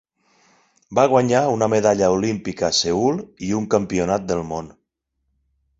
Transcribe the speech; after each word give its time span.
Va 0.99 1.03
guanyar 1.11 1.41
una 1.57 1.67
medalla 1.73 2.09
olímpica 2.15 2.67
a 2.69 2.75
Seül, 2.81 3.23
i 3.49 3.55
un 3.61 3.69
Campionat 3.77 4.29
del 4.33 4.43
món. 4.53 4.75